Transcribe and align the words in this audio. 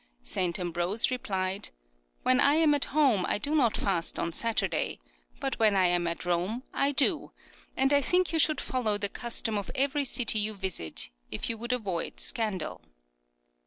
St. 0.23 0.57
Ambrose 0.59 1.11
replied," 1.11 1.69
When 2.23 2.39
I 2.39 2.55
am 2.55 2.73
at 2.73 2.85
home 2.85 3.23
I 3.27 3.37
do 3.37 3.53
not 3.53 3.77
fast 3.77 4.17
on 4.17 4.33
Saturday, 4.33 4.97
but 5.39 5.59
when 5.59 5.75
I 5.75 5.85
am 5.85 6.07
at 6.07 6.25
Rome 6.25 6.63
I 6.73 6.91
do; 6.91 7.33
and 7.77 7.93
I 7.93 8.01
think 8.01 8.33
you 8.33 8.39
should 8.39 8.59
follow 8.61 8.97
the 8.97 9.09
custom 9.09 9.59
of 9.59 9.69
every 9.75 10.05
city 10.05 10.39
you 10.39 10.55
visit, 10.55 11.11
if 11.29 11.51
you. 11.51 11.57
would 11.59 11.71
avoid 11.71 12.19
scandal." 12.19 12.81